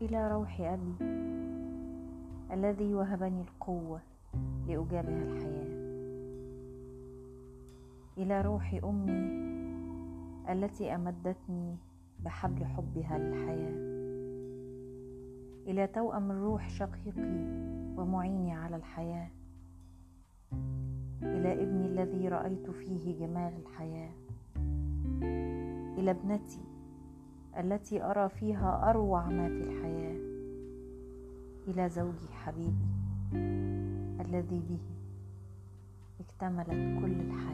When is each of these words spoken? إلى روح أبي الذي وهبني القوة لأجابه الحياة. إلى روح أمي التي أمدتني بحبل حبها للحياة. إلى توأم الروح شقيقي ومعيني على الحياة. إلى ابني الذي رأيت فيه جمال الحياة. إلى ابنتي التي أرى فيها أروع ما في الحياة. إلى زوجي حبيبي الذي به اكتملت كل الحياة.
إلى 0.00 0.28
روح 0.28 0.60
أبي 0.60 0.94
الذي 2.52 2.94
وهبني 2.94 3.40
القوة 3.40 4.00
لأجابه 4.66 5.22
الحياة. 5.22 5.80
إلى 8.18 8.42
روح 8.42 8.80
أمي 8.84 9.40
التي 10.52 10.94
أمدتني 10.94 11.76
بحبل 12.24 12.64
حبها 12.64 13.18
للحياة. 13.18 13.90
إلى 15.66 15.86
توأم 15.86 16.30
الروح 16.30 16.68
شقيقي 16.68 17.44
ومعيني 17.96 18.52
على 18.52 18.76
الحياة. 18.76 19.28
إلى 21.22 21.52
ابني 21.62 21.86
الذي 21.86 22.28
رأيت 22.28 22.70
فيه 22.70 23.18
جمال 23.18 23.52
الحياة. 23.56 24.12
إلى 25.98 26.10
ابنتي 26.10 26.60
التي 27.58 28.02
أرى 28.02 28.28
فيها 28.28 28.90
أروع 28.90 29.26
ما 29.28 29.48
في 29.48 29.60
الحياة. 29.60 29.99
إلى 31.70 31.88
زوجي 31.88 32.28
حبيبي 32.44 32.88
الذي 34.20 34.60
به 34.68 34.78
اكتملت 36.20 37.00
كل 37.00 37.12
الحياة. 37.20 37.49